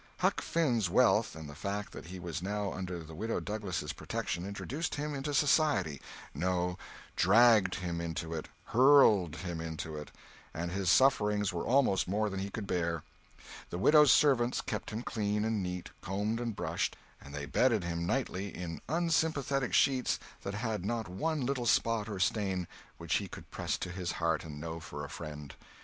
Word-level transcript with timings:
Huck 0.17 0.41
Finn's 0.41 0.89
wealth 0.89 1.35
and 1.35 1.47
the 1.47 1.53
fact 1.53 1.91
that 1.91 2.07
he 2.07 2.19
was 2.19 2.41
now 2.41 2.73
under 2.73 3.03
the 3.03 3.13
Widow 3.13 3.39
Douglas' 3.39 3.93
protection 3.93 4.47
introduced 4.47 4.95
him 4.95 5.13
into 5.13 5.31
society—no, 5.31 6.75
dragged 7.15 7.75
him 7.75 8.01
into 8.01 8.33
it, 8.33 8.47
hurled 8.63 9.35
him 9.35 9.61
into 9.61 9.95
it—and 9.97 10.71
his 10.71 10.89
sufferings 10.89 11.53
were 11.53 11.67
almost 11.67 12.07
more 12.07 12.31
than 12.31 12.39
he 12.39 12.49
could 12.49 12.65
bear. 12.65 13.03
The 13.69 13.77
widow's 13.77 14.11
servants 14.11 14.59
kept 14.61 14.89
him 14.89 15.03
clean 15.03 15.45
and 15.45 15.61
neat, 15.61 15.91
combed 16.01 16.39
and 16.39 16.55
brushed, 16.55 16.97
and 17.23 17.31
they 17.35 17.45
bedded 17.45 17.83
him 17.83 18.07
nightly 18.07 18.47
in 18.57 18.81
unsympathetic 18.89 19.71
sheets 19.71 20.17
that 20.41 20.55
had 20.55 20.83
not 20.83 21.09
one 21.09 21.45
little 21.45 21.67
spot 21.67 22.09
or 22.09 22.19
stain 22.19 22.67
which 22.97 23.17
he 23.17 23.27
could 23.27 23.51
press 23.51 23.77
to 23.77 23.91
his 23.91 24.13
heart 24.13 24.43
and 24.45 24.59
know 24.59 24.79
for 24.79 25.05
a 25.05 25.09
friend. 25.11 25.53